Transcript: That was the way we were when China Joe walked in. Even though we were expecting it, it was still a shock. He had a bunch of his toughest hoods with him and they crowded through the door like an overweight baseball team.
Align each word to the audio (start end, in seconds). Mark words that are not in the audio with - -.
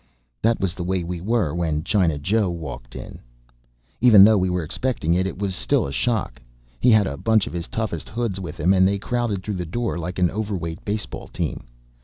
That 0.41 0.59
was 0.59 0.73
the 0.73 0.83
way 0.83 1.03
we 1.03 1.21
were 1.21 1.53
when 1.53 1.83
China 1.83 2.17
Joe 2.17 2.49
walked 2.49 2.95
in. 2.95 3.19
Even 3.99 4.23
though 4.23 4.39
we 4.39 4.49
were 4.49 4.63
expecting 4.63 5.13
it, 5.13 5.27
it 5.27 5.37
was 5.37 5.53
still 5.55 5.85
a 5.85 5.91
shock. 5.91 6.41
He 6.79 6.89
had 6.89 7.05
a 7.05 7.17
bunch 7.17 7.45
of 7.45 7.53
his 7.53 7.67
toughest 7.67 8.09
hoods 8.09 8.39
with 8.39 8.59
him 8.59 8.73
and 8.73 8.87
they 8.87 8.97
crowded 8.97 9.43
through 9.43 9.57
the 9.61 9.65
door 9.67 9.99
like 9.99 10.17
an 10.17 10.31
overweight 10.31 10.83
baseball 10.83 11.27
team. 11.27 11.65